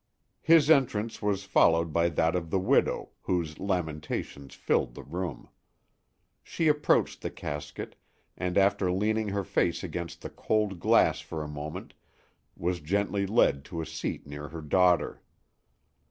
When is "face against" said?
9.43-10.23